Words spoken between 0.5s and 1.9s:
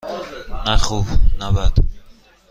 نه خوب- نه بد.